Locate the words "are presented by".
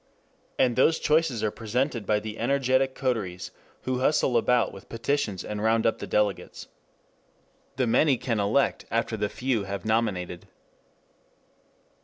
1.43-2.19